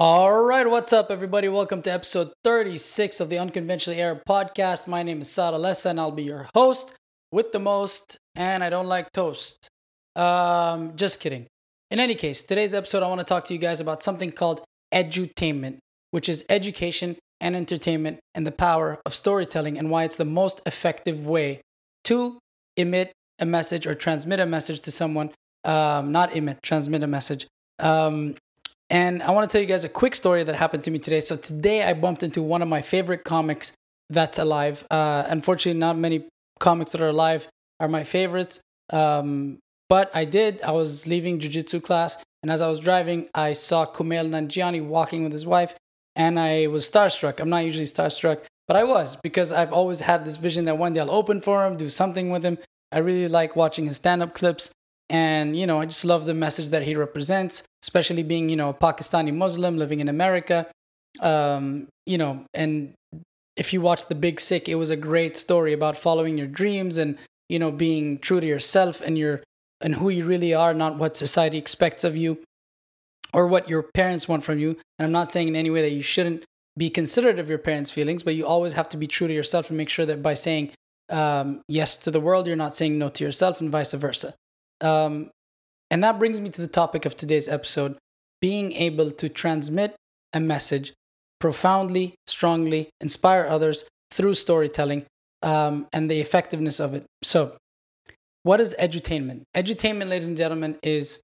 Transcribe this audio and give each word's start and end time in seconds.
All 0.00 0.44
right, 0.44 0.70
what's 0.70 0.92
up, 0.92 1.10
everybody? 1.10 1.48
Welcome 1.48 1.82
to 1.82 1.90
episode 1.90 2.30
36 2.44 3.18
of 3.18 3.30
the 3.30 3.38
Unconventionally 3.40 4.00
Arab 4.00 4.20
podcast. 4.28 4.86
My 4.86 5.02
name 5.02 5.20
is 5.20 5.28
Saad 5.28 5.54
Alessa, 5.54 5.86
and 5.86 5.98
I'll 5.98 6.12
be 6.12 6.22
your 6.22 6.46
host 6.54 6.94
with 7.32 7.50
the 7.50 7.58
most, 7.58 8.16
and 8.36 8.62
I 8.62 8.70
don't 8.70 8.86
like 8.86 9.10
toast. 9.10 9.68
Um, 10.14 10.94
just 10.94 11.18
kidding. 11.18 11.48
In 11.90 11.98
any 11.98 12.14
case, 12.14 12.44
today's 12.44 12.74
episode, 12.74 13.02
I 13.02 13.08
want 13.08 13.18
to 13.18 13.24
talk 13.24 13.46
to 13.46 13.52
you 13.52 13.58
guys 13.58 13.80
about 13.80 14.04
something 14.04 14.30
called 14.30 14.60
edutainment, 14.94 15.78
which 16.12 16.28
is 16.28 16.46
education 16.48 17.16
and 17.40 17.56
entertainment 17.56 18.20
and 18.36 18.46
the 18.46 18.52
power 18.52 19.00
of 19.04 19.16
storytelling 19.16 19.76
and 19.78 19.90
why 19.90 20.04
it's 20.04 20.14
the 20.14 20.24
most 20.24 20.60
effective 20.64 21.26
way 21.26 21.60
to 22.04 22.38
emit 22.76 23.10
a 23.40 23.44
message 23.44 23.84
or 23.84 23.96
transmit 23.96 24.38
a 24.38 24.46
message 24.46 24.80
to 24.82 24.92
someone. 24.92 25.32
Um, 25.64 26.12
not 26.12 26.36
emit, 26.36 26.62
transmit 26.62 27.02
a 27.02 27.08
message. 27.08 27.48
Um, 27.80 28.36
and 28.90 29.22
I 29.22 29.30
want 29.30 29.48
to 29.48 29.52
tell 29.52 29.60
you 29.60 29.66
guys 29.66 29.84
a 29.84 29.88
quick 29.88 30.14
story 30.14 30.44
that 30.44 30.54
happened 30.54 30.84
to 30.84 30.90
me 30.90 30.98
today. 30.98 31.20
So 31.20 31.36
today 31.36 31.82
I 31.82 31.92
bumped 31.92 32.22
into 32.22 32.42
one 32.42 32.62
of 32.62 32.68
my 32.68 32.80
favorite 32.80 33.24
comics 33.24 33.72
that's 34.10 34.38
alive. 34.38 34.84
Uh, 34.90 35.24
unfortunately, 35.28 35.78
not 35.78 35.98
many 35.98 36.24
comics 36.58 36.92
that 36.92 37.00
are 37.00 37.08
alive 37.08 37.48
are 37.80 37.88
my 37.88 38.04
favorites. 38.04 38.60
Um, 38.90 39.58
but 39.88 40.10
I 40.14 40.24
did. 40.24 40.60
I 40.62 40.72
was 40.72 41.06
leaving 41.06 41.40
jujitsu 41.40 41.82
class, 41.82 42.16
and 42.42 42.52
as 42.52 42.60
I 42.60 42.68
was 42.68 42.80
driving, 42.80 43.28
I 43.34 43.52
saw 43.52 43.86
Kumail 43.86 44.28
Nanjiani 44.28 44.84
walking 44.84 45.24
with 45.24 45.32
his 45.32 45.46
wife, 45.46 45.74
and 46.14 46.38
I 46.38 46.66
was 46.66 46.88
starstruck. 46.88 47.40
I'm 47.40 47.48
not 47.48 47.64
usually 47.64 47.86
starstruck, 47.86 48.44
but 48.66 48.76
I 48.76 48.84
was 48.84 49.16
because 49.16 49.50
I've 49.50 49.72
always 49.72 50.00
had 50.00 50.24
this 50.24 50.36
vision 50.36 50.66
that 50.66 50.78
one 50.78 50.92
day 50.92 51.00
I'll 51.00 51.10
open 51.10 51.40
for 51.40 51.66
him, 51.66 51.76
do 51.76 51.88
something 51.88 52.30
with 52.30 52.44
him. 52.44 52.58
I 52.92 52.98
really 52.98 53.28
like 53.28 53.56
watching 53.56 53.86
his 53.86 53.96
stand-up 53.96 54.34
clips, 54.34 54.70
and 55.10 55.56
you 55.56 55.66
know, 55.66 55.80
I 55.80 55.86
just 55.86 56.04
love 56.04 56.26
the 56.26 56.34
message 56.34 56.68
that 56.68 56.82
he 56.82 56.94
represents, 56.94 57.62
especially 57.82 58.22
being 58.22 58.48
you 58.48 58.56
know 58.56 58.70
a 58.70 58.74
Pakistani 58.74 59.34
Muslim 59.34 59.76
living 59.76 60.00
in 60.00 60.08
America. 60.08 60.66
Um, 61.20 61.88
you 62.06 62.18
know, 62.18 62.44
and 62.54 62.94
if 63.56 63.72
you 63.72 63.80
watch 63.80 64.06
The 64.06 64.14
Big 64.14 64.40
Sick, 64.40 64.68
it 64.68 64.76
was 64.76 64.90
a 64.90 64.96
great 64.96 65.36
story 65.36 65.72
about 65.72 65.96
following 65.96 66.38
your 66.38 66.46
dreams 66.46 66.98
and 66.98 67.18
you 67.48 67.58
know 67.58 67.70
being 67.70 68.18
true 68.18 68.40
to 68.40 68.46
yourself 68.46 69.00
and 69.00 69.18
your 69.18 69.42
and 69.80 69.94
who 69.96 70.08
you 70.08 70.24
really 70.24 70.52
are, 70.52 70.74
not 70.74 70.98
what 70.98 71.16
society 71.16 71.56
expects 71.56 72.04
of 72.04 72.16
you 72.16 72.38
or 73.32 73.46
what 73.46 73.68
your 73.68 73.82
parents 73.82 74.28
want 74.28 74.44
from 74.44 74.58
you. 74.58 74.70
And 74.98 75.06
I'm 75.06 75.12
not 75.12 75.32
saying 75.32 75.48
in 75.48 75.56
any 75.56 75.70
way 75.70 75.82
that 75.82 75.92
you 75.92 76.02
shouldn't 76.02 76.44
be 76.76 76.90
considerate 76.90 77.38
of 77.38 77.48
your 77.48 77.58
parents' 77.58 77.90
feelings, 77.90 78.22
but 78.22 78.34
you 78.34 78.46
always 78.46 78.74
have 78.74 78.88
to 78.90 78.96
be 78.96 79.06
true 79.06 79.28
to 79.28 79.34
yourself 79.34 79.68
and 79.68 79.76
make 79.76 79.88
sure 79.88 80.06
that 80.06 80.22
by 80.22 80.34
saying 80.34 80.72
um, 81.10 81.62
yes 81.68 81.96
to 81.98 82.10
the 82.10 82.20
world, 82.20 82.46
you're 82.46 82.56
not 82.56 82.76
saying 82.76 82.98
no 82.98 83.08
to 83.08 83.24
yourself, 83.24 83.60
and 83.60 83.70
vice 83.70 83.92
versa. 83.92 84.34
Um, 84.80 85.30
and 85.90 86.02
that 86.04 86.18
brings 86.18 86.40
me 86.40 86.50
to 86.50 86.60
the 86.60 86.68
topic 86.68 87.04
of 87.04 87.16
today's 87.16 87.48
episode 87.48 87.96
being 88.40 88.72
able 88.72 89.10
to 89.10 89.28
transmit 89.28 89.96
a 90.32 90.40
message 90.40 90.92
profoundly, 91.40 92.14
strongly, 92.26 92.90
inspire 93.00 93.46
others 93.48 93.84
through 94.12 94.34
storytelling 94.34 95.06
um, 95.42 95.86
and 95.92 96.10
the 96.10 96.20
effectiveness 96.20 96.80
of 96.80 96.94
it. 96.94 97.04
So, 97.22 97.56
what 98.42 98.60
is 98.60 98.74
edutainment? 98.78 99.42
Edutainment, 99.56 100.08
ladies 100.08 100.28
and 100.28 100.36
gentlemen, 100.36 100.78
is 100.82 101.20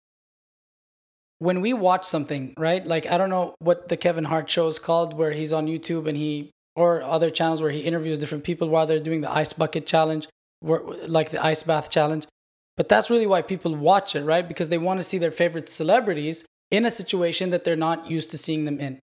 when 1.38 1.60
we 1.60 1.72
watch 1.72 2.04
something, 2.04 2.54
right? 2.58 2.84
Like, 2.86 3.06
I 3.06 3.18
don't 3.18 3.30
know 3.30 3.54
what 3.58 3.88
the 3.88 3.96
Kevin 3.96 4.24
Hart 4.24 4.50
show 4.50 4.68
is 4.68 4.78
called, 4.78 5.14
where 5.14 5.32
he's 5.32 5.52
on 5.52 5.66
YouTube 5.66 6.08
and 6.08 6.16
he, 6.16 6.50
or 6.76 7.02
other 7.02 7.30
channels 7.30 7.62
where 7.62 7.70
he 7.70 7.80
interviews 7.80 8.18
different 8.18 8.44
people 8.44 8.68
while 8.68 8.86
they're 8.86 9.00
doing 9.00 9.20
the 9.20 9.30
ice 9.30 9.52
bucket 9.52 9.86
challenge, 9.86 10.28
like 10.62 11.30
the 11.30 11.44
ice 11.44 11.62
bath 11.62 11.90
challenge. 11.90 12.26
But 12.76 12.88
that's 12.88 13.10
really 13.10 13.26
why 13.26 13.42
people 13.42 13.74
watch 13.76 14.16
it, 14.16 14.24
right? 14.24 14.46
Because 14.46 14.68
they 14.68 14.78
want 14.78 14.98
to 15.00 15.04
see 15.04 15.18
their 15.18 15.30
favorite 15.30 15.68
celebrities 15.68 16.44
in 16.70 16.84
a 16.84 16.90
situation 16.90 17.50
that 17.50 17.64
they're 17.64 17.76
not 17.76 18.10
used 18.10 18.30
to 18.30 18.38
seeing 18.38 18.64
them 18.64 18.80
in. 18.80 18.98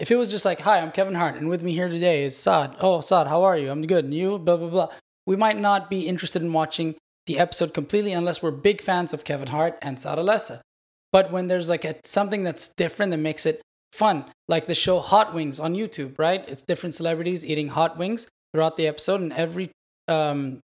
If 0.00 0.10
it 0.10 0.16
was 0.16 0.30
just 0.30 0.44
like, 0.44 0.60
hi, 0.60 0.80
I'm 0.80 0.90
Kevin 0.90 1.14
Hart, 1.14 1.36
and 1.36 1.48
with 1.48 1.62
me 1.62 1.72
here 1.72 1.88
today 1.88 2.24
is 2.24 2.36
Saad. 2.36 2.76
Oh, 2.80 3.00
Saad, 3.00 3.28
how 3.28 3.44
are 3.44 3.56
you? 3.56 3.70
I'm 3.70 3.86
good. 3.86 4.04
And 4.04 4.14
you? 4.14 4.38
Blah, 4.38 4.56
blah, 4.56 4.68
blah. 4.68 4.88
We 5.26 5.36
might 5.36 5.60
not 5.60 5.88
be 5.88 6.08
interested 6.08 6.42
in 6.42 6.52
watching 6.52 6.96
the 7.26 7.38
episode 7.38 7.72
completely 7.72 8.12
unless 8.12 8.42
we're 8.42 8.50
big 8.50 8.80
fans 8.80 9.12
of 9.12 9.22
Kevin 9.22 9.48
Hart 9.48 9.78
and 9.80 10.00
Saad 10.00 10.18
Alessa. 10.18 10.60
But 11.12 11.30
when 11.30 11.46
there's 11.46 11.68
like 11.68 11.84
a, 11.84 11.96
something 12.04 12.42
that's 12.42 12.74
different 12.74 13.12
that 13.12 13.18
makes 13.18 13.46
it 13.46 13.60
fun, 13.92 14.24
like 14.48 14.66
the 14.66 14.74
show 14.74 14.98
Hot 14.98 15.32
Wings 15.32 15.60
on 15.60 15.74
YouTube, 15.74 16.18
right? 16.18 16.44
It's 16.48 16.62
different 16.62 16.96
celebrities 16.96 17.46
eating 17.46 17.68
hot 17.68 17.96
wings 17.96 18.26
throughout 18.52 18.76
the 18.76 18.88
episode, 18.88 19.20
and 19.20 19.32
every 19.32 19.70
um, 20.08 20.58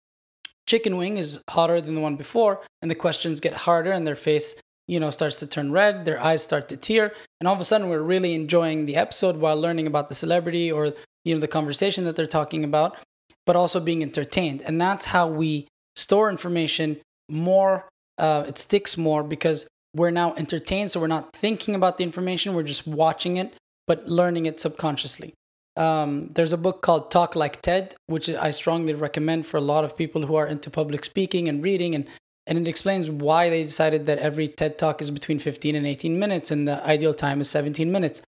chicken 0.67 0.97
wing 0.97 1.17
is 1.17 1.43
hotter 1.51 1.81
than 1.81 1.95
the 1.95 2.01
one 2.01 2.17
before, 2.17 2.61
and 2.83 2.91
the 2.91 2.95
questions 2.95 3.41
get 3.41 3.55
harder, 3.55 3.93
and 3.93 4.07
their 4.07 4.17
face, 4.17 4.61
you 4.87 5.01
know, 5.01 5.11
starts 5.11 5.39
to 5.41 5.47
turn 5.47 5.73
red, 5.73 6.05
their 6.05 6.23
eyes 6.23 6.43
start 6.43 6.69
to 6.69 6.77
tear, 6.77 7.13
and 7.41 7.49
all 7.49 7.55
of 7.55 7.61
a 7.61 7.65
sudden 7.65 7.89
we're 7.89 8.01
really 8.01 8.35
enjoying 8.35 8.87
the 8.87 8.97
episode 8.97 9.37
while 9.37 9.61
learning 9.61 9.87
about 9.87 10.09
the 10.09 10.15
celebrity 10.15 10.71
or 10.71 10.93
you 11.25 11.35
know 11.35 11.41
the 11.41 11.49
conversation 11.49 12.05
that 12.05 12.17
they're 12.17 12.27
talking 12.27 12.65
about, 12.65 12.99
but 13.45 13.57
also 13.57 13.81
being 13.81 14.03
entertained, 14.03 14.63
and 14.63 14.81
that's 14.81 15.07
how 15.07 15.27
we 15.27 15.67
store 15.95 16.31
information 16.31 16.99
more. 17.29 17.89
Uh, 18.19 18.45
it 18.49 18.57
sticks 18.59 18.97
more 18.97 19.23
because 19.23 19.69
we're 19.95 20.11
now 20.11 20.35
entertained, 20.35 20.91
so 20.91 21.01
we're 21.01 21.07
not 21.07 21.33
thinking 21.35 21.75
about 21.75 21.97
the 21.97 22.05
information, 22.05 22.55
we're 22.55 22.63
just 22.63 22.87
watching 22.87 23.37
it, 23.37 23.55
but 23.87 24.07
learning 24.07 24.47
it 24.47 24.61
subconsciously. 24.61 25.33
Um, 25.77 26.31
there's 26.35 26.53
a 26.53 26.59
book 26.59 26.81
called 26.81 27.11
Talk 27.11 27.37
Like 27.37 27.61
TED, 27.61 27.95
which 28.07 28.29
I 28.31 28.51
strongly 28.51 28.95
recommend 28.95 29.47
for 29.47 29.59
a 29.59 29.63
lot 29.63 29.85
of 29.85 29.97
people 29.97 30.27
who 30.27 30.35
are 30.35 30.47
into 30.47 30.71
public 30.71 31.05
speaking 31.05 31.49
and 31.49 31.63
reading, 31.63 31.95
and 31.95 32.07
and 32.47 32.59
it 32.59 32.69
explains 32.69 33.11
why 33.11 33.51
they 33.51 33.65
decided 33.65 34.07
that 34.07 34.19
every 34.21 34.47
TED 34.47 34.79
talk 34.79 35.03
is 35.03 35.11
between 35.11 35.41
15 35.41 35.75
and 35.75 35.87
18 35.87 36.19
minutes, 36.19 36.51
and 36.51 36.67
the 36.67 36.85
ideal 36.87 37.13
time 37.13 37.41
is 37.41 37.51
17 37.51 37.91
minutes. 37.91 38.23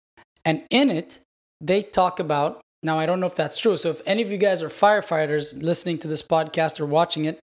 And 0.44 0.64
in 0.72 0.90
it, 0.90 1.20
they 1.62 1.84
talk 1.84 2.20
about 2.20 2.62
now 2.84 3.00
I 3.00 3.06
don't 3.06 3.20
know 3.20 3.28
if 3.28 3.36
that's 3.36 3.58
true. 3.58 3.78
So 3.78 3.90
if 3.90 4.02
any 4.06 4.22
of 4.22 4.32
you 4.32 4.38
guys 4.38 4.62
are 4.62 4.70
firefighters 4.70 5.62
listening 5.62 5.98
to 6.00 6.08
this 6.08 6.22
podcast 6.22 6.80
or 6.80 6.86
watching 6.86 7.26
it, 7.26 7.40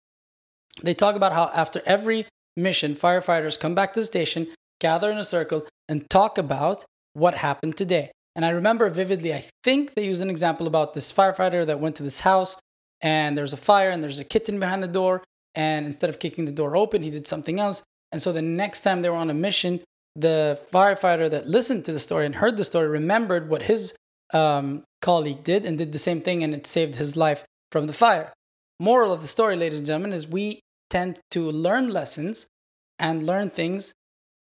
they 0.82 0.94
talk 0.94 1.16
about 1.16 1.32
how 1.32 1.50
after 1.54 1.82
every 1.86 2.26
mission, 2.56 2.94
firefighters 2.94 3.58
come 3.58 3.74
back 3.74 3.92
to 3.94 4.00
the 4.00 4.06
station, 4.06 4.48
gather 4.80 5.10
in 5.10 5.18
a 5.18 5.24
circle, 5.24 5.66
and 5.88 6.08
talk 6.08 6.38
about 6.38 6.84
what 7.14 7.36
happened 7.36 7.76
today. 7.76 8.10
And 8.36 8.44
I 8.44 8.50
remember 8.50 8.88
vividly, 8.90 9.32
I 9.32 9.44
think 9.62 9.94
they 9.94 10.04
used 10.04 10.22
an 10.22 10.30
example 10.30 10.66
about 10.66 10.94
this 10.94 11.12
firefighter 11.12 11.64
that 11.66 11.80
went 11.80 11.96
to 11.96 12.02
this 12.02 12.20
house 12.20 12.56
and 13.00 13.36
there's 13.36 13.52
a 13.52 13.58
fire 13.58 13.90
and 13.90 14.02
there's 14.02 14.18
a 14.18 14.24
kitten 14.24 14.58
behind 14.58 14.82
the 14.82 14.88
door. 14.88 15.22
And 15.54 15.86
instead 15.86 16.10
of 16.10 16.18
kicking 16.18 16.46
the 16.46 16.52
door 16.52 16.76
open, 16.76 17.02
he 17.02 17.10
did 17.10 17.28
something 17.28 17.60
else. 17.60 17.82
And 18.10 18.20
so 18.20 18.32
the 18.32 18.42
next 18.42 18.80
time 18.80 19.02
they 19.02 19.10
were 19.10 19.16
on 19.16 19.30
a 19.30 19.34
mission, 19.34 19.80
the 20.16 20.60
firefighter 20.72 21.30
that 21.30 21.48
listened 21.48 21.84
to 21.84 21.92
the 21.92 21.98
story 21.98 22.26
and 22.26 22.36
heard 22.36 22.56
the 22.56 22.64
story 22.64 22.88
remembered 22.88 23.48
what 23.48 23.62
his 23.62 23.94
um, 24.32 24.82
colleague 25.02 25.44
did 25.44 25.64
and 25.64 25.78
did 25.78 25.92
the 25.92 25.98
same 25.98 26.20
thing, 26.20 26.42
and 26.42 26.54
it 26.54 26.66
saved 26.66 26.96
his 26.96 27.16
life 27.16 27.44
from 27.70 27.86
the 27.86 27.92
fire. 27.92 28.32
Moral 28.80 29.12
of 29.12 29.20
the 29.20 29.26
story, 29.26 29.56
ladies 29.56 29.78
and 29.78 29.86
gentlemen, 29.86 30.12
is 30.12 30.26
we 30.26 30.60
tend 30.90 31.20
to 31.30 31.50
learn 31.50 31.88
lessons 31.88 32.46
and 32.98 33.26
learn 33.26 33.50
things 33.50 33.94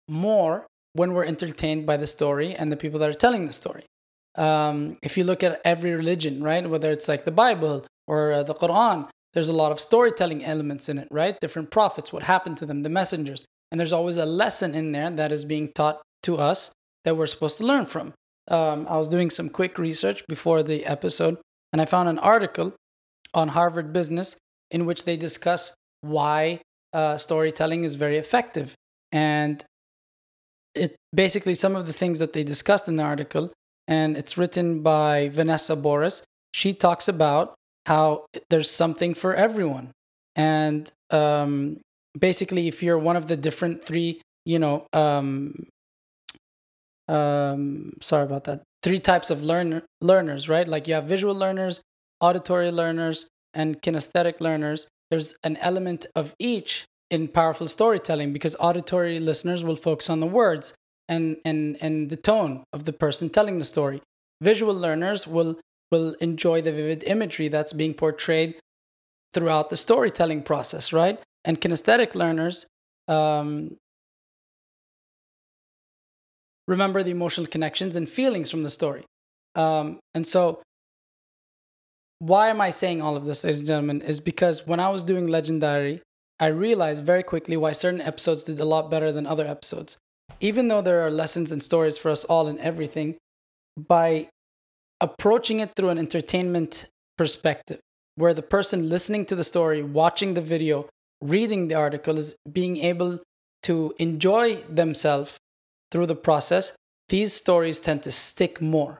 more 0.08 0.66
when 0.94 1.12
we're 1.12 1.24
entertained 1.24 1.86
by 1.86 1.96
the 1.96 2.06
story 2.06 2.54
and 2.54 2.72
the 2.72 2.76
people 2.76 2.98
that 3.00 3.10
are 3.10 3.14
telling 3.14 3.46
the 3.46 3.52
story. 3.52 3.84
Um, 4.36 4.96
if 5.02 5.16
you 5.16 5.24
look 5.24 5.42
at 5.42 5.60
every 5.64 5.92
religion, 5.92 6.42
right, 6.42 6.68
whether 6.68 6.90
it's 6.90 7.08
like 7.08 7.24
the 7.24 7.30
Bible 7.30 7.86
or 8.06 8.32
uh, 8.32 8.42
the 8.42 8.54
Quran, 8.54 9.08
there's 9.34 9.48
a 9.48 9.54
lot 9.54 9.72
of 9.72 9.80
storytelling 9.80 10.44
elements 10.44 10.88
in 10.88 10.98
it, 10.98 11.08
right? 11.10 11.38
Different 11.40 11.70
prophets, 11.70 12.12
what 12.12 12.22
happened 12.22 12.56
to 12.58 12.66
them, 12.66 12.82
the 12.82 12.88
messengers. 12.88 13.44
And 13.70 13.78
there's 13.78 13.92
always 13.92 14.16
a 14.16 14.26
lesson 14.26 14.74
in 14.74 14.92
there 14.92 15.10
that 15.10 15.32
is 15.32 15.44
being 15.44 15.72
taught 15.74 16.00
to 16.22 16.36
us 16.36 16.70
that 17.04 17.16
we're 17.16 17.26
supposed 17.26 17.58
to 17.58 17.66
learn 17.66 17.86
from. 17.86 18.14
Um, 18.48 18.86
I 18.88 18.96
was 18.96 19.08
doing 19.08 19.30
some 19.30 19.48
quick 19.48 19.78
research 19.78 20.24
before 20.28 20.62
the 20.62 20.86
episode, 20.86 21.38
and 21.72 21.82
I 21.82 21.84
found 21.84 22.08
an 22.08 22.18
article 22.18 22.74
on 23.32 23.48
Harvard 23.48 23.92
Business 23.92 24.36
in 24.70 24.86
which 24.86 25.04
they 25.04 25.16
discuss 25.16 25.74
why 26.02 26.60
uh, 26.92 27.16
storytelling 27.16 27.84
is 27.84 27.96
very 27.96 28.16
effective. 28.16 28.74
And 29.10 29.64
it 30.74 30.96
basically 31.14 31.54
some 31.54 31.76
of 31.76 31.86
the 31.86 31.92
things 31.92 32.18
that 32.18 32.32
they 32.32 32.42
discussed 32.42 32.88
in 32.88 32.96
the 32.96 33.02
article, 33.02 33.52
and 33.86 34.16
it's 34.16 34.36
written 34.36 34.82
by 34.82 35.28
Vanessa 35.28 35.76
Boris. 35.76 36.22
She 36.52 36.72
talks 36.72 37.08
about 37.08 37.54
how 37.86 38.26
there's 38.50 38.70
something 38.70 39.14
for 39.14 39.34
everyone, 39.34 39.92
and 40.36 40.90
um, 41.10 41.80
basically, 42.18 42.68
if 42.68 42.82
you're 42.82 42.98
one 42.98 43.16
of 43.16 43.26
the 43.26 43.36
different 43.36 43.84
three, 43.84 44.20
you 44.44 44.58
know, 44.58 44.86
um, 44.92 45.66
um, 47.08 47.92
sorry 48.00 48.24
about 48.24 48.44
that, 48.44 48.62
three 48.82 48.98
types 48.98 49.30
of 49.30 49.42
learner 49.42 49.82
learners, 50.00 50.48
right? 50.48 50.66
Like 50.66 50.88
you 50.88 50.94
have 50.94 51.04
visual 51.04 51.34
learners, 51.34 51.80
auditory 52.20 52.70
learners, 52.70 53.28
and 53.52 53.80
kinesthetic 53.80 54.40
learners. 54.40 54.86
There's 55.10 55.34
an 55.44 55.56
element 55.58 56.06
of 56.16 56.34
each 56.38 56.86
in 57.10 57.28
powerful 57.28 57.68
storytelling 57.68 58.32
because 58.32 58.56
auditory 58.58 59.18
listeners 59.18 59.62
will 59.62 59.76
focus 59.76 60.10
on 60.10 60.20
the 60.20 60.26
words 60.26 60.74
and, 61.08 61.36
and, 61.44 61.76
and 61.80 62.10
the 62.10 62.16
tone 62.16 62.64
of 62.72 62.84
the 62.84 62.92
person 62.92 63.28
telling 63.28 63.58
the 63.58 63.64
story. 63.64 64.00
Visual 64.40 64.74
learners 64.74 65.26
will, 65.26 65.58
will 65.90 66.14
enjoy 66.20 66.60
the 66.62 66.72
vivid 66.72 67.04
imagery 67.04 67.48
that's 67.48 67.72
being 67.72 67.94
portrayed 67.94 68.56
throughout 69.32 69.70
the 69.70 69.76
storytelling 69.76 70.42
process, 70.42 70.92
right? 70.92 71.18
And 71.44 71.60
kinesthetic 71.60 72.14
learners 72.14 72.66
um, 73.08 73.76
remember 76.66 77.02
the 77.02 77.10
emotional 77.10 77.46
connections 77.46 77.96
and 77.96 78.08
feelings 78.08 78.50
from 78.50 78.62
the 78.62 78.70
story. 78.70 79.04
Um, 79.54 79.98
and 80.14 80.26
so, 80.26 80.62
why 82.18 82.48
am 82.48 82.60
I 82.60 82.70
saying 82.70 83.02
all 83.02 83.16
of 83.16 83.26
this, 83.26 83.44
ladies 83.44 83.60
and 83.60 83.66
gentlemen? 83.66 84.00
Is 84.02 84.20
because 84.20 84.66
when 84.66 84.80
I 84.80 84.88
was 84.88 85.04
doing 85.04 85.26
Legendary, 85.26 86.00
I 86.40 86.46
realized 86.46 87.04
very 87.04 87.22
quickly 87.22 87.56
why 87.56 87.72
certain 87.72 88.00
episodes 88.00 88.44
did 88.44 88.60
a 88.60 88.64
lot 88.64 88.90
better 88.90 89.12
than 89.12 89.26
other 89.26 89.46
episodes. 89.46 89.96
Even 90.40 90.68
though 90.68 90.82
there 90.82 91.06
are 91.06 91.10
lessons 91.10 91.52
and 91.52 91.62
stories 91.62 91.98
for 91.98 92.10
us 92.10 92.24
all 92.24 92.48
and 92.48 92.58
everything, 92.58 93.16
by 93.76 94.28
approaching 95.00 95.60
it 95.60 95.72
through 95.76 95.90
an 95.90 95.98
entertainment 95.98 96.86
perspective, 97.16 97.80
where 98.16 98.34
the 98.34 98.42
person 98.42 98.88
listening 98.88 99.26
to 99.26 99.36
the 99.36 99.44
story, 99.44 99.82
watching 99.82 100.34
the 100.34 100.40
video, 100.40 100.88
reading 101.22 101.68
the 101.68 101.74
article 101.74 102.18
is 102.18 102.36
being 102.50 102.78
able 102.78 103.20
to 103.62 103.94
enjoy 103.98 104.56
themselves 104.68 105.38
through 105.90 106.06
the 106.06 106.16
process, 106.16 106.72
these 107.08 107.32
stories 107.32 107.80
tend 107.80 108.02
to 108.02 108.12
stick 108.12 108.60
more, 108.60 108.98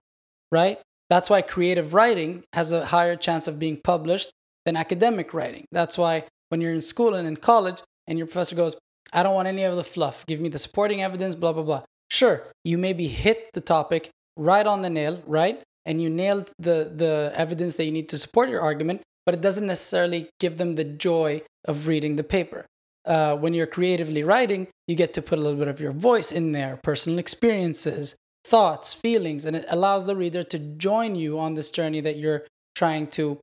right? 0.52 0.78
That's 1.10 1.30
why 1.30 1.42
creative 1.42 1.94
writing 1.94 2.44
has 2.52 2.72
a 2.72 2.86
higher 2.86 3.16
chance 3.16 3.46
of 3.46 3.58
being 3.58 3.80
published 3.82 4.30
than 4.64 4.76
academic 4.76 5.34
writing. 5.34 5.64
That's 5.72 5.98
why 5.98 6.24
when 6.48 6.60
you're 6.60 6.72
in 6.72 6.80
school 6.80 7.14
and 7.14 7.26
in 7.26 7.36
college 7.36 7.82
and 8.06 8.18
your 8.18 8.26
professor 8.26 8.56
goes, 8.56 8.76
I 9.12 9.22
don't 9.22 9.34
want 9.34 9.48
any 9.48 9.62
of 9.62 9.76
the 9.76 9.84
fluff, 9.84 10.26
give 10.26 10.40
me 10.40 10.48
the 10.48 10.58
supporting 10.58 11.02
evidence, 11.02 11.34
blah, 11.34 11.52
blah, 11.52 11.62
blah. 11.62 11.82
Sure, 12.10 12.46
you 12.64 12.78
maybe 12.78 13.08
hit 13.08 13.50
the 13.54 13.60
topic 13.60 14.10
right 14.36 14.66
on 14.66 14.82
the 14.82 14.90
nail, 14.90 15.22
right? 15.26 15.62
And 15.86 16.00
you 16.00 16.10
nailed 16.10 16.52
the, 16.58 16.90
the 16.94 17.32
evidence 17.34 17.76
that 17.76 17.84
you 17.84 17.92
need 17.92 18.08
to 18.08 18.18
support 18.18 18.48
your 18.48 18.60
argument, 18.60 19.02
but 19.26 19.34
it 19.34 19.40
doesn't 19.40 19.66
necessarily 19.66 20.28
give 20.40 20.58
them 20.58 20.74
the 20.74 20.84
joy 20.84 21.42
of 21.64 21.86
reading 21.86 22.16
the 22.16 22.24
paper. 22.24 22.66
Uh, 23.06 23.36
when 23.36 23.52
you're 23.52 23.66
creatively 23.66 24.22
writing, 24.22 24.66
you 24.88 24.94
get 24.94 25.12
to 25.14 25.22
put 25.22 25.38
a 25.38 25.42
little 25.42 25.58
bit 25.58 25.68
of 25.68 25.80
your 25.80 25.92
voice 25.92 26.32
in 26.32 26.52
there, 26.52 26.78
personal 26.82 27.18
experiences, 27.18 28.16
thoughts, 28.44 28.94
feelings, 28.94 29.44
and 29.44 29.56
it 29.56 29.64
allows 29.68 30.06
the 30.06 30.16
reader 30.16 30.42
to 30.42 30.58
join 30.58 31.14
you 31.14 31.38
on 31.38 31.54
this 31.54 31.70
journey 31.70 32.00
that 32.00 32.16
you're 32.16 32.44
trying 32.74 33.06
to, 33.06 33.38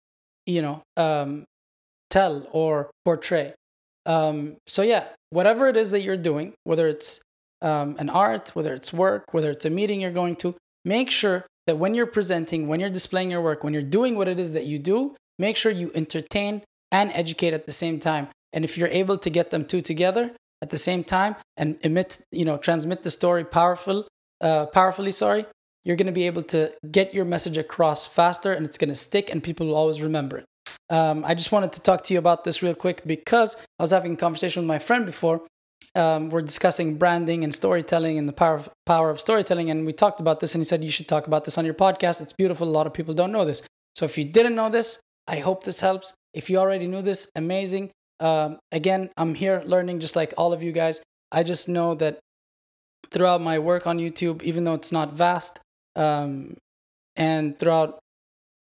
you 0.45 0.61
know, 0.61 0.81
um, 0.97 1.45
tell 2.11 2.47
or 2.51 2.91
portray. 3.05 3.53
Um, 4.05 4.57
so 4.67 4.81
yeah, 4.81 5.05
whatever 5.29 5.67
it 5.67 5.77
is 5.77 5.91
that 5.91 6.01
you're 6.01 6.17
doing, 6.17 6.53
whether 6.63 6.87
it's 6.87 7.21
um, 7.61 7.95
an 7.99 8.09
art, 8.09 8.51
whether 8.53 8.73
it's 8.73 8.91
work, 8.91 9.33
whether 9.33 9.49
it's 9.51 9.65
a 9.65 9.69
meeting 9.69 10.01
you're 10.01 10.11
going 10.11 10.35
to, 10.37 10.55
make 10.83 11.11
sure 11.11 11.45
that 11.67 11.77
when 11.77 11.93
you're 11.93 12.07
presenting, 12.07 12.67
when 12.67 12.79
you're 12.79 12.89
displaying 12.89 13.31
your 13.31 13.41
work, 13.41 13.63
when 13.63 13.73
you're 13.73 13.83
doing 13.83 14.15
what 14.15 14.27
it 14.27 14.39
is 14.39 14.53
that 14.53 14.65
you 14.65 14.79
do, 14.79 15.15
make 15.37 15.55
sure 15.55 15.71
you 15.71 15.91
entertain 15.93 16.61
and 16.91 17.11
educate 17.13 17.53
at 17.53 17.65
the 17.65 17.71
same 17.71 17.99
time. 17.99 18.27
And 18.53 18.65
if 18.65 18.77
you're 18.77 18.89
able 18.89 19.17
to 19.17 19.29
get 19.29 19.51
them 19.51 19.65
two 19.65 19.81
together 19.81 20.31
at 20.61 20.71
the 20.71 20.77
same 20.77 21.03
time 21.03 21.35
and 21.55 21.77
emit, 21.81 22.19
you 22.31 22.45
know, 22.45 22.57
transmit 22.57 23.03
the 23.03 23.11
story 23.11 23.45
powerful, 23.45 24.07
uh, 24.41 24.65
powerfully, 24.67 25.11
sorry, 25.11 25.45
you're 25.83 25.95
going 25.95 26.07
to 26.07 26.11
be 26.11 26.27
able 26.27 26.43
to 26.43 26.73
get 26.91 27.13
your 27.13 27.25
message 27.25 27.57
across 27.57 28.07
faster 28.07 28.53
and 28.53 28.65
it's 28.65 28.77
going 28.77 28.89
to 28.89 28.95
stick 28.95 29.31
and 29.31 29.43
people 29.43 29.67
will 29.67 29.75
always 29.75 30.01
remember 30.01 30.37
it. 30.39 30.45
Um, 30.91 31.23
I 31.25 31.33
just 31.33 31.53
wanted 31.53 31.71
to 31.73 31.81
talk 31.81 32.03
to 32.03 32.13
you 32.13 32.19
about 32.19 32.43
this 32.43 32.61
real 32.61 32.75
quick 32.75 33.03
because 33.05 33.55
I 33.79 33.83
was 33.83 33.91
having 33.91 34.13
a 34.13 34.17
conversation 34.17 34.61
with 34.61 34.67
my 34.67 34.77
friend 34.77 35.05
before. 35.05 35.41
Um, 35.95 36.29
we're 36.29 36.41
discussing 36.41 36.97
branding 36.97 37.43
and 37.45 37.55
storytelling 37.55 38.17
and 38.17 38.27
the 38.27 38.33
power 38.33 38.55
of, 38.55 38.69
power 38.85 39.09
of 39.09 39.19
storytelling. 39.19 39.71
And 39.71 39.85
we 39.85 39.93
talked 39.93 40.19
about 40.19 40.41
this 40.41 40.53
and 40.53 40.61
he 40.61 40.65
said, 40.65 40.83
You 40.83 40.91
should 40.91 41.07
talk 41.07 41.27
about 41.27 41.45
this 41.45 41.57
on 41.57 41.63
your 41.63 41.73
podcast. 41.73 42.21
It's 42.21 42.33
beautiful. 42.33 42.67
A 42.67 42.69
lot 42.69 42.87
of 42.87 42.93
people 42.93 43.13
don't 43.13 43.31
know 43.31 43.45
this. 43.45 43.61
So 43.95 44.05
if 44.05 44.17
you 44.17 44.25
didn't 44.25 44.55
know 44.55 44.69
this, 44.69 44.99
I 45.27 45.39
hope 45.39 45.63
this 45.63 45.79
helps. 45.79 46.13
If 46.33 46.49
you 46.49 46.57
already 46.57 46.87
knew 46.87 47.01
this, 47.01 47.29
amazing. 47.35 47.91
Um, 48.19 48.59
again, 48.71 49.09
I'm 49.15 49.33
here 49.33 49.63
learning 49.65 50.01
just 50.01 50.15
like 50.15 50.33
all 50.37 50.51
of 50.51 50.61
you 50.61 50.73
guys. 50.73 51.01
I 51.31 51.43
just 51.43 51.69
know 51.69 51.95
that 51.95 52.19
throughout 53.11 53.41
my 53.41 53.59
work 53.59 53.87
on 53.87 53.97
YouTube, 53.97 54.43
even 54.43 54.65
though 54.65 54.73
it's 54.73 54.91
not 54.91 55.13
vast, 55.13 55.59
um, 55.95 56.57
and 57.15 57.57
throughout 57.57 57.99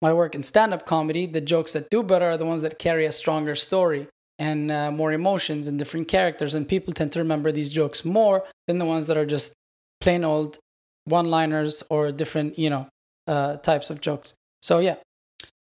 my 0.04 0.12
work 0.12 0.36
in 0.36 0.44
stand 0.44 0.74
up 0.74 0.86
comedy, 0.86 1.26
the 1.26 1.40
jokes 1.40 1.72
that 1.72 1.90
do 1.90 2.04
better 2.04 2.26
are 2.32 2.38
the 2.38 2.46
ones 2.46 2.62
that 2.62 2.78
carry 2.78 3.06
a 3.06 3.12
stronger 3.12 3.56
story 3.56 4.06
and 4.38 4.70
uh, 4.70 4.92
more 4.92 5.14
emotions 5.14 5.70
and 5.70 5.80
different 5.80 6.10
characters. 6.10 6.54
And 6.54 6.68
people 6.68 6.94
tend 6.94 7.14
to 7.14 7.20
remember 7.20 7.54
these 7.54 7.70
jokes 7.70 8.04
more 8.04 8.44
than 8.68 8.80
the 8.80 8.86
ones 8.86 9.08
that 9.08 9.16
are 9.16 9.26
just 9.26 9.54
plain 10.02 10.26
old 10.26 10.60
one 11.06 11.30
liners 11.30 11.84
or 11.90 12.12
different, 12.12 12.60
you 12.60 12.70
know, 12.70 12.88
uh, 13.28 13.56
types 13.58 13.90
of 13.90 14.02
jokes. 14.02 14.34
So, 14.62 14.80
yeah, 14.80 14.98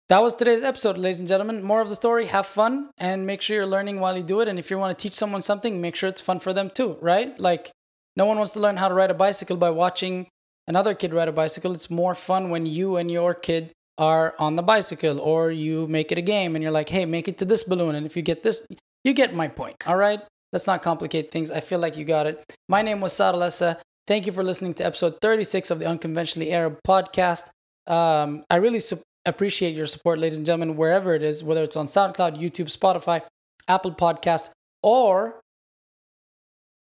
that 0.10 0.24
was 0.24 0.34
today's 0.34 0.64
episode, 0.64 0.98
ladies 0.98 1.20
and 1.20 1.30
gentlemen. 1.30 1.62
More 1.62 1.82
of 1.82 1.90
the 1.90 1.96
story. 1.96 2.26
Have 2.26 2.48
fun 2.48 2.90
and 2.98 3.28
make 3.28 3.44
sure 3.44 3.56
you're 3.58 3.68
learning 3.68 4.00
while 4.00 4.18
you 4.18 4.24
do 4.24 4.42
it. 4.42 4.48
And 4.48 4.58
if 4.58 4.72
you 4.72 4.80
want 4.80 4.98
to 4.98 5.02
teach 5.02 5.14
someone 5.14 5.44
something, 5.44 5.80
make 5.80 5.96
sure 5.96 6.10
it's 6.10 6.22
fun 6.22 6.40
for 6.40 6.52
them 6.52 6.72
too, 6.72 6.98
right? 7.00 7.40
Like, 7.40 7.70
no 8.16 8.26
one 8.26 8.38
wants 8.38 8.54
to 8.54 8.60
learn 8.60 8.78
how 8.78 8.88
to 8.88 8.96
ride 8.96 9.12
a 9.12 9.22
bicycle 9.26 9.58
by 9.58 9.70
watching 9.70 10.28
another 10.68 10.96
kid 10.96 11.14
ride 11.14 11.28
a 11.28 11.32
bicycle. 11.32 11.74
It's 11.74 11.92
more 11.92 12.16
fun 12.16 12.50
when 12.50 12.66
you 12.66 12.96
and 12.96 13.12
your 13.12 13.36
kid 13.36 13.72
are 13.98 14.36
on 14.40 14.56
the 14.56 14.64
bicycle 14.64 15.20
or 15.20 15.52
you 15.52 15.88
make 15.88 16.12
it 16.12 16.18
a 16.18 16.22
game 16.22 16.56
and 16.56 16.64
you're 16.64 16.72
like, 16.72 16.90
hey, 16.90 17.06
make 17.06 17.28
it 17.28 17.38
to 17.40 17.46
this 17.46 17.64
balloon. 17.64 17.96
And 17.96 18.06
if 18.06 18.16
you 18.16 18.22
get 18.22 18.44
this, 18.44 18.66
you 19.04 19.14
get 19.14 19.34
my 19.34 19.48
point. 19.48 19.76
All 19.88 19.98
right. 19.98 20.22
Let's 20.52 20.68
not 20.68 20.82
complicate 20.82 21.32
things. 21.32 21.52
I 21.52 21.60
feel 21.60 21.80
like 21.80 21.98
you 21.98 22.06
got 22.06 22.28
it. 22.28 22.44
My 22.70 22.82
name 22.82 23.02
was 23.02 23.14
Saad 23.14 23.36
Alessa. 23.36 23.78
Thank 24.08 24.26
you 24.26 24.32
for 24.32 24.44
listening 24.44 24.74
to 24.76 24.86
episode 24.86 25.16
36 25.22 25.72
of 25.72 25.80
the 25.80 25.86
Unconventionally 25.86 26.52
Arab 26.52 26.80
podcast. 26.88 27.50
Um, 27.88 28.44
I 28.50 28.58
really 28.58 28.80
su- 28.80 29.02
appreciate 29.26 29.76
your 29.76 29.88
support, 29.88 30.20
ladies 30.20 30.38
and 30.38 30.46
gentlemen, 30.46 30.78
wherever 30.78 31.14
it 31.14 31.24
is, 31.24 31.44
whether 31.44 31.64
it's 31.64 31.76
on 31.76 31.88
SoundCloud, 31.88 32.40
YouTube, 32.40 32.72
Spotify, 32.76 33.22
Apple 33.68 33.94
Podcast, 33.94 34.52
or 34.84 35.42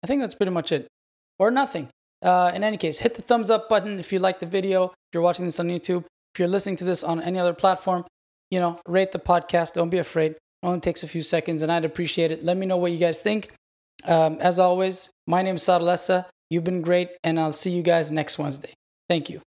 I 0.04 0.06
think 0.06 0.20
that's 0.20 0.34
pretty 0.34 0.52
much 0.52 0.72
it, 0.72 0.86
or 1.38 1.50
nothing. 1.50 1.88
Uh, 2.22 2.52
in 2.54 2.62
any 2.62 2.76
case, 2.76 3.00
hit 3.00 3.14
the 3.14 3.22
thumbs 3.22 3.50
up 3.50 3.68
button 3.68 3.98
if 3.98 4.12
you 4.12 4.18
like 4.18 4.40
the 4.40 4.46
video. 4.46 4.86
If 4.86 4.92
you're 5.14 5.22
watching 5.22 5.46
this 5.46 5.60
on 5.60 5.68
YouTube, 5.68 6.04
if 6.36 6.40
you're 6.40 6.48
listening 6.48 6.76
to 6.76 6.84
this 6.84 7.02
on 7.02 7.22
any 7.22 7.38
other 7.38 7.54
platform, 7.54 8.04
you 8.50 8.60
know, 8.60 8.78
rate 8.86 9.10
the 9.10 9.18
podcast. 9.18 9.72
Don't 9.72 9.88
be 9.88 9.96
afraid. 9.96 10.32
It 10.32 10.38
only 10.62 10.80
takes 10.80 11.02
a 11.02 11.08
few 11.08 11.22
seconds, 11.22 11.62
and 11.62 11.72
I'd 11.72 11.86
appreciate 11.86 12.30
it. 12.30 12.44
Let 12.44 12.58
me 12.58 12.66
know 12.66 12.76
what 12.76 12.92
you 12.92 12.98
guys 12.98 13.18
think. 13.20 13.48
Um, 14.04 14.36
as 14.38 14.58
always, 14.58 15.10
my 15.26 15.40
name 15.40 15.54
is 15.54 15.62
Saad 15.62 15.80
Alessa. 15.80 16.26
You've 16.50 16.62
been 16.62 16.82
great, 16.82 17.08
and 17.24 17.40
I'll 17.40 17.52
see 17.52 17.70
you 17.70 17.82
guys 17.82 18.12
next 18.12 18.38
Wednesday. 18.38 18.74
Thank 19.08 19.30
you. 19.30 19.40